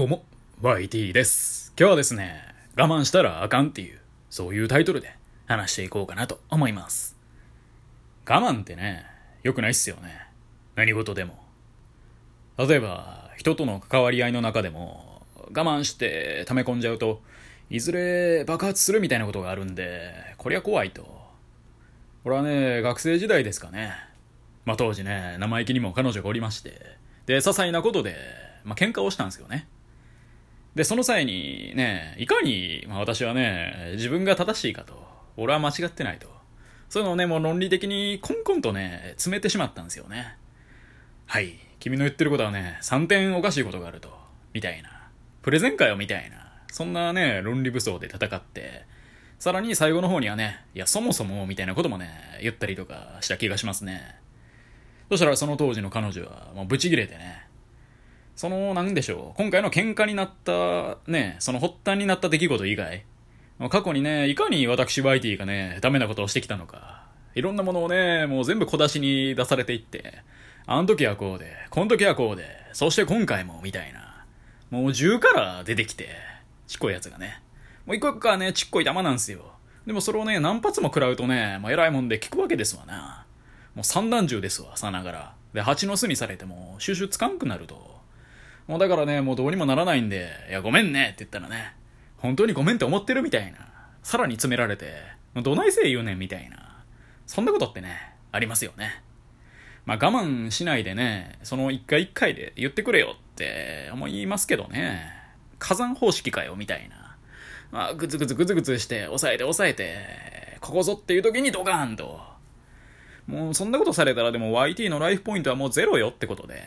[0.00, 0.24] どうも、
[0.62, 1.74] YT です。
[1.78, 2.40] 今日はですね、
[2.74, 3.98] 我慢したらあかんっていう、
[4.30, 5.14] そういうタイトルで
[5.46, 7.18] 話していこうかなと思います。
[8.26, 9.04] 我慢ってね、
[9.42, 10.26] 良くないっすよね。
[10.74, 11.44] 何事でも。
[12.56, 17.20] 例えば、人との関わり合いの中でも、我慢して溜め込んじゃうと、
[17.68, 21.06] いずれ爆発するみたいなことがあるんで、こりゃ怖いと。
[22.24, 23.92] 俺はね、学生時代ですかね。
[24.64, 26.96] まあ当時ね、生意気にも彼女がおりまして、
[27.26, 28.16] で、些細なことで、
[28.64, 29.68] まあ喧嘩をしたんですよね。
[30.74, 35.02] で、その際にね、いかに、まあ、私はね、自分が正しいかと、
[35.36, 36.28] 俺は間違ってないと。
[36.88, 40.36] そういうのをね、もう論理的にコンコンとね、詰めてしまったんですよね。
[41.26, 44.12] はい、君の言ってることはね、3点おかしいことがあると、
[44.52, 45.08] みたいな。
[45.42, 46.52] プレゼン会をみたいな。
[46.70, 48.84] そんなね、論理武装で戦って、
[49.38, 52.10] さらに最後の方にはね、いや、そもそも、みたいなこともね、
[52.42, 54.16] 言ったりとかした気がしますね。
[55.08, 57.46] そしたらその当時の彼女は、もうブチギレてね、
[58.36, 63.04] その、なんでしょう、今回の喧嘩になった、ね、その発端になった出来事以外、
[63.68, 70.22] 過去にね、いかに私 YT がね、ダメなことをしてきたのか、いろんなものをね、もう全部小出しに出されていって、
[70.66, 74.24] あの時はこうで、この時はこうで、そして今回も、みたいな。
[74.70, 76.08] もう10から出てきて、
[76.66, 77.42] ちっこいやつがね。
[77.86, 79.40] もう一個一個はね、ちっこい玉なんですよ。
[79.86, 83.26] でもそれをね、何発も食らうとね、まあ、偉いもんで聞くわけですわな。
[83.74, 85.34] もう散弾銃ですわ、さながら。
[85.54, 87.89] で、蜂の巣にされても、収集つかんくなると。
[88.66, 91.74] もうだからね、もうどうにもならないんで、いや、ごめんねって言ったらね、
[92.16, 93.58] 本当にごめんって思ってるみたいな。
[94.02, 94.94] さらに詰められて、
[95.34, 96.84] もうどないせい言うねんみたいな。
[97.26, 99.02] そんなことってね、ありますよね。
[99.86, 105.12] まあ我慢しないでね、その一回一回で言ってくれよって思いますけどね。
[105.58, 107.16] 火山方式かよみたいな。
[107.70, 112.20] まあ、ぐつぐつぐつぐつして、抑えて抑えて、ここぞっていう時にドカーンと。
[113.26, 116.62] もうそんなことされたらでも YT のライフポイントはもうゼロよってことで。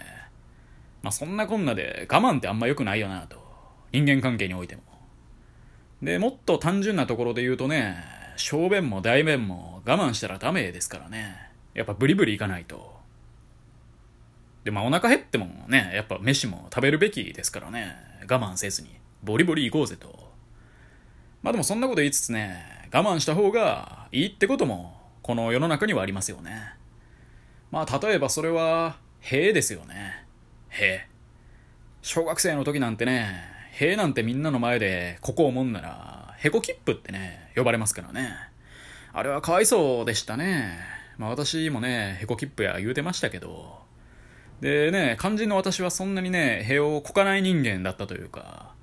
[1.04, 3.38] まあそんなこんなで我慢ってあんま良くないよなと。
[3.92, 4.82] 人間関係においても。
[6.02, 7.98] で、もっと単純なところで言うとね、
[8.38, 11.36] 小便も大便も我慢したらダメですからね。
[11.74, 12.94] やっぱブリブリいかないと。
[14.63, 17.96] で、まあお腹減ってもね、やっぱ飯も食べるべきですからね。
[18.30, 18.90] 我慢せずに。
[19.24, 20.31] ボリボリ行こうぜと。
[21.42, 26.75] まあでもそんなこと言いつつね、我慢した方がいいってことも、この世の中にはありますよね。
[27.72, 30.22] まあ例えばそれは、兵ですよね。
[30.73, 31.06] 兵。
[32.01, 33.29] 小学生の時なんてね、
[33.73, 38.34] 兵なんてみんなの前でここをもんなら、へこ切符ってね、呼ばれますからね。
[39.13, 40.79] あれはかわいそうでしたね。
[41.19, 43.83] まあ私もね、へこ切符や言うてましたけど。
[44.62, 48.73] でね、肝心の私はそんなにね、塀をこかない人間だったというか、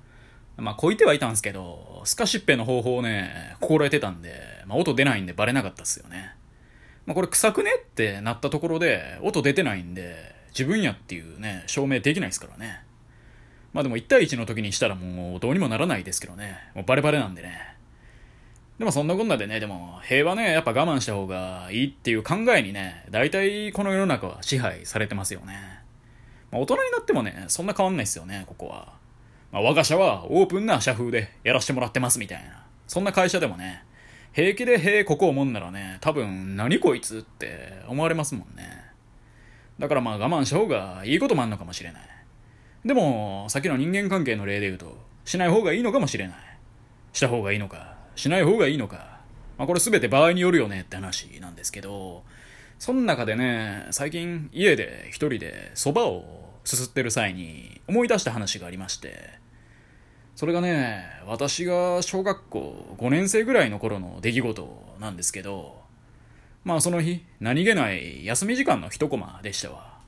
[0.55, 6.35] まあこいてはいたんですけど、スカシッペの方法をね、心得てたんで、まあ音出ないんでバレなかったっすよね。
[7.05, 12.83] まあこれ臭くねってなったところで、音出てないんで、自分やっていうね、証明できないですからね。
[13.73, 16.57] まあでも1対1の時にしたらもうどうにもならないですけどね。
[16.75, 17.75] もうバレバレなんでね。
[18.77, 25.53] でもそんなこんなでね、でも平和ね、やっぱ我慢した方がいいっていう考えにね、大体この世の中は支配されてますよね。
[26.51, 28.93] まあ大人になってもね、そんな変わんないですよね、ここは。
[29.51, 32.65] まあ我が社はオープンな社風でやらせてもらってますみたいな。
[32.87, 33.83] そんな会社でもね、
[34.33, 38.90] 平気で平ここをもんならね、多分何こいつって思われますもんね。
[39.81, 42.01] だからまあ我慢した方がいいこともあんのかもしれない。
[42.85, 46.37] でも、さっきの人間関係の例で言うと、しない方がいいのかもしれない。
[47.13, 49.19] した方がいいのか、しない方がいいのか。
[49.57, 52.23] まあこれ全て場合によるよねって話なんですけど、
[52.77, 56.23] その中でね、最近家で一人で蕎麦を
[56.63, 59.31] すすってる際に思い出した話がありまして、
[60.35, 65.80] それがね、私が小学校5年生ぐらいの頃の出来事なんですけど、
[66.63, 69.99] まあその日、何気ない休み時間の一コマでしたわ。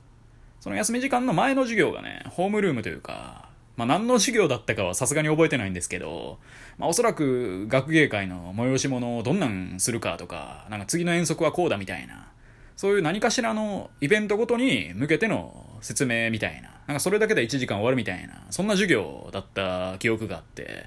[0.60, 6.38] その休み時間の前の授業がね、ホームルームというか、まあ何の授業だったかはさすがに覚えてないんですけど、
[6.78, 12.28] まあおそらく学芸会の催し物をどんなんするかとか、なんか次の遠足はこうだみたいな、
[12.76, 20.86] そういう何かしらのイベントごとに向けての説明みたいな、なんかそれだけで1時間終わるみたいな、そんな授業だった記憶があって、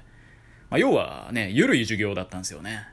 [0.70, 2.86] まあ要はね、ゆるい授業だったんですよね。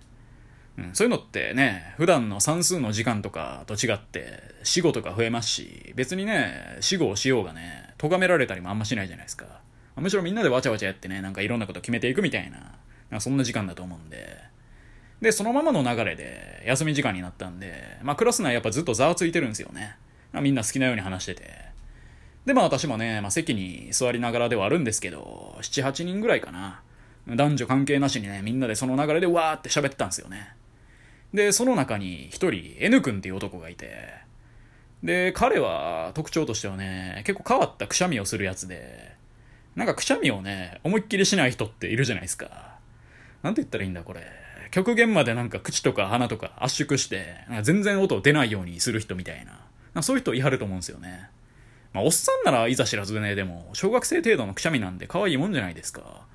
[0.77, 9.61] うん、そういうのってね、普段の算数の時間とかと違って、死後とか増えますし、別にね、死後をしようがね、咎められたりもあんましないじゃないですか。
[9.95, 12.73] むしろみんなでわちゃわちゃやってね、なんかいろんなこと決めていくみたいな、
[13.09, 14.37] なんそんな時間だと思うんで。
[15.21, 19.95] で、そのままの流れで、休み時間になったんで、まあクラス内やっぱずっとざわついてるんですよね。
[20.33, 21.43] まあみんな好きなように話してて。
[22.45, 26.81] で、まあ私もね、まあ席に座りながらではあるんですけど、7、8人ぐらいかな。
[27.27, 30.53] 男女関係なしにね、みんなでその流れでわーって喋ってたんですよね。
[31.35, 34.07] で、その中に一人 N 君っていう男がいて、
[35.03, 39.13] で、彼は特徴としてはね、結構変わったくしゃみをするやつで、
[39.75, 42.77] なんかくしゃみをね、思いっきりしない人っているじゃないですか。
[43.43, 44.21] なんて言ったらいいんだ、これ。
[44.71, 49.45] 極限までなんか口とか鼻とか圧縮して、全然音出ないようにする人みたい
[49.93, 50.01] な。
[50.01, 51.29] そういう人いはると思うんですよね。
[51.91, 56.25] まあ、おっさんならいざ知らずね、でも、小学生程度のくしゃみなんで可愛いもんじゃないですか。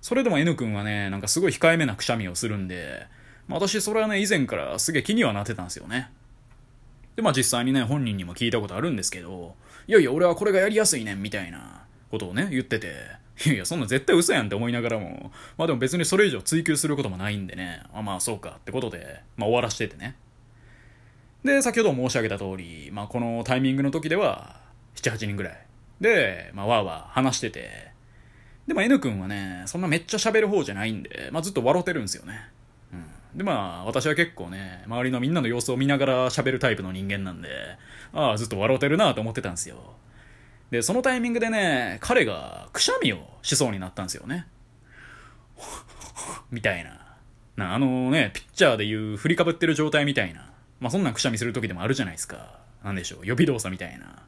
[0.00, 3.06] それでも N 君はね、なんかすごい控えめなくしゃみをするんで、
[3.48, 6.10] 私それはね、以前からすげえ気にはなってたんですよね。
[7.16, 9.54] で、まあ実際にね、本人にも聞いたことあるんですけど、
[9.86, 12.94] いやいや、俺はこれがやりやすいねん、みたいなことをね、言ってて、
[13.44, 20.16] いやいや、そんな絶対嘘やんって思いながらも、まあでも別にそれ以上追求することもないんでね、あまあそうかってことで、まあ終わらしててね。
[21.44, 24.60] で、先ほど申し上げた通り、まあこのタイミングの時では、
[24.96, 25.66] 7、8人ぐらい。
[26.00, 27.88] で、まあわーわー話してて、
[28.66, 32.50] でも N 君はね、そんなめっちゃ喋る方じゃないんで、まあずっと笑ってるんですよね。
[33.34, 37.48] でまあ、私は結構ね、周りのみんなの様子を見ながら喋るタイプの人間なんで、
[38.12, 39.76] ああ、ずっと笑ってるなと思ってたんですよ。
[40.70, 44.46] で、そのタイミングでね、彼がくしゃみをしそうになったんですよね。
[46.50, 47.16] みたいな。
[47.56, 50.50] な、あのね、ピッチャーでいう振りかぶってる状態みたいな。
[50.80, 52.60] まあ、そんなんくしゃみする時でもあるじゃないですか。
[52.84, 54.22] なんでしょう、予備動作みたいな。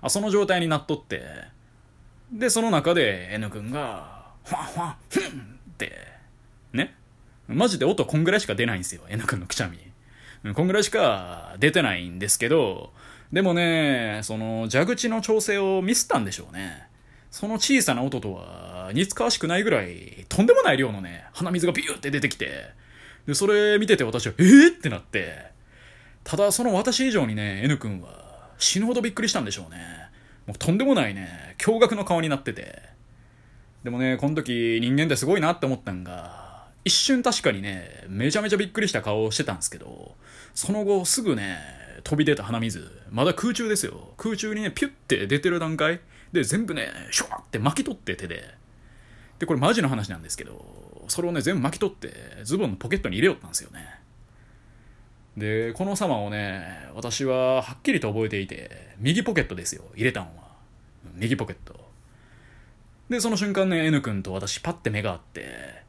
[0.00, 1.22] あ、その状態になっとって、
[2.32, 6.17] で、その中で N 君が、ファンファン、フンって、
[7.48, 9.78] マジで音こんぐらいしか出ないんですよ、N 君のくしゃみ。
[10.54, 12.92] こんぐらいしか出てないんですけど、
[13.32, 16.86] でもね、その蛇口の調整をミスったんでしょうね。
[17.30, 22.66] その小さな音とは似つかわしくないぐらい、とんでもない量のね、鼻水がビューって出てきて、
[23.26, 25.50] で、それ見てて私は、えー、ってなって、
[26.24, 29.78] ただその私以上にね、N 君は死ぬほどびっくりしたんでしょうね。
[30.46, 32.82] もうとんでもないね、驚愕の顔になってて。
[33.84, 36.47] でもね、この時人間ってすごいなって思ったんが、
[36.84, 40.16] 一瞬確かにね、めちゃめちゃびっくりした顔をしてたんですけど、
[40.54, 41.58] その後すぐね、
[42.04, 44.12] 飛び出た鼻水、まだ空中ですよ。
[44.16, 46.00] 空中にね、ピュッて出てる段階
[46.32, 48.54] で、全部ね、シュワって巻き取って手で。
[49.38, 52.12] で、これマジの話なんですけど、それをね、全部巻き取って、
[52.44, 53.98] ズボンのポケットに入れよったんですよね。
[55.36, 60.48] で、この様をね、私ははっきりと覚えていて、右ポケットですよ、入れたんは。
[61.14, 61.88] 右ポケット。
[63.08, 65.87] で、その瞬間ね、N 君と私パッて目が合って、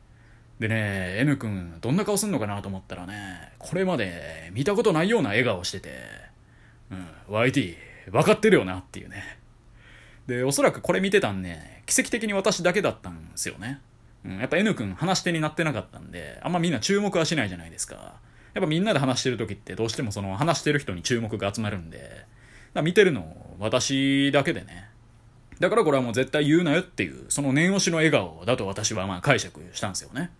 [0.60, 5.90] でね、N 君、どんな顔すんのかなと思ったらね、これまで見たことないような笑顔してて、
[6.92, 7.78] うん、YT、
[8.12, 9.40] 分かってるよなっていうね。
[10.28, 13.80] で、おそらくこれ見てたんね、奇跡的に私だけだったんですよね。
[14.26, 18.20] うん、やっぱ N 君話し手になってなかったんで、あんまみんな注目はしないじゃないですか。
[18.54, 22.26] やっぱみんなで話してる時ってどうしてもその話してる人に注目が集まるんで、
[22.84, 24.90] 見てるの私だけでね。
[25.60, 30.32] だからこれはもう絶対言うなよっていう、その念押しの笑顔だと私はまあ解釈したんですよね。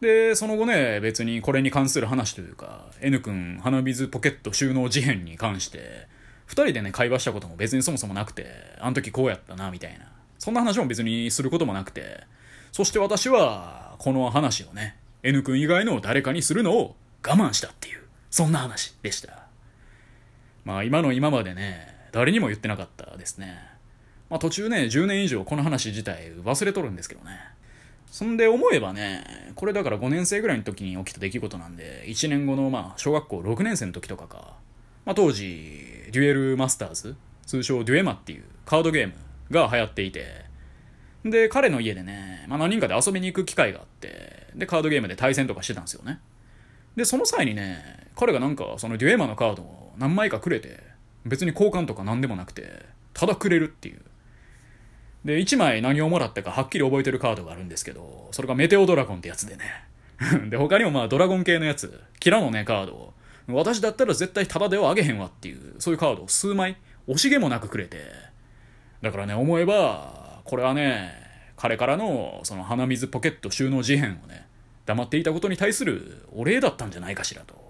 [0.00, 6.06] で、その後ね、別にこれに関する話というか、N 君鼻水ポケット収納事変に関して、
[6.46, 8.46] 二人でね、会話したことも別にそもそもなくて、
[8.78, 10.06] あの時こうやったな、みたいな。
[10.38, 12.24] そんな話も別にすることもなくて、
[12.70, 16.94] そして私は、この話をね、N 君以外の誰かにするのを
[17.26, 19.46] 我慢したっていう、そんな話でした。
[20.64, 23.58] まあ今の今までね、誰にも言ってなかったですね。
[24.30, 27.32] まあ途中ね、10年以上この話自体忘れとるんですけどね。
[28.10, 34.54] そんで思えばね、これだから5年生ぐらいの時に起きた出来事なんで、1年後のまあ小学校6年生の時とかか、
[35.04, 37.16] まあ当時、デュエルマスターズ、
[37.46, 39.14] 通称デュエマっていうカードゲーム
[39.50, 40.44] が流行っていて、
[41.24, 46.20] で、彼の家でね、まあ何人かで遊びに行く機会があって、で、カードゲームで対戦とかしてたんですよね。
[46.96, 50.80] で、その際にね、彼がなんかそのデュエマのカードを何枚かくれて、
[51.24, 54.00] 別に交換とか何でもなくて、ただくれるっていう。
[55.24, 59.64] で、1枚何をもらったかはっきり覚えてるカードがあるんですけど、それがメテオドラゴンってやつでね。
[60.50, 63.14] で、他にもまあドラゴン系のやつ、キラのね、カード、
[63.48, 66.76] 私だったら絶対タダではあげへんわっていう、そういうカードを数枚、
[67.08, 67.98] 惜しげもなくくれて。
[69.00, 71.14] だからね、思えば、これはね、
[71.56, 74.46] 彼からのその鼻水ポケット収納事変をね、
[74.86, 77.67] 黙っていたことに対するお礼だったんじゃないかしらと。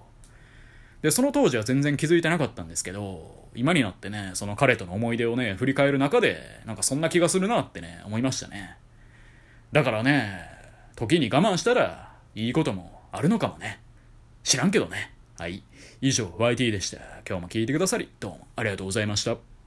[1.03, 8.77] で、その当時は全然気づいてなかったんですけど、今になってね、その彼との思い出をね、振り返る中で、なんかそんな気がするなってね、思いましたね。
[9.73, 10.41] だからね、
[10.97, 13.81] 時に我慢したら、いいこともあるのかもね。
[14.43, 15.13] 知らんけどね。
[15.39, 15.63] はい。
[16.01, 16.99] 以上、YT でした。
[17.29, 19.58] 今日も聞いてくださり、どうもありがとうございました。